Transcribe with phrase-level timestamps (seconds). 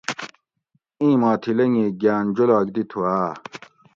[0.99, 3.31] اِیں ما تھی لنگی گھاۤن جولاگ دی تُھوآۤ؟